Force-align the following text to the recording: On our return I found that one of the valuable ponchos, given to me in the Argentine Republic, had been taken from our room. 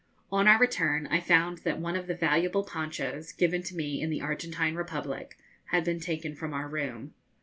On 0.31 0.47
our 0.47 0.57
return 0.57 1.05
I 1.11 1.19
found 1.19 1.59
that 1.59 1.77
one 1.79 1.95
of 1.95 2.07
the 2.07 2.15
valuable 2.15 2.63
ponchos, 2.63 3.31
given 3.31 3.61
to 3.61 3.75
me 3.75 4.01
in 4.01 4.09
the 4.09 4.19
Argentine 4.21 4.73
Republic, 4.73 5.37
had 5.65 5.83
been 5.83 5.99
taken 5.99 6.33
from 6.33 6.55
our 6.55 6.67
room. 6.67 7.13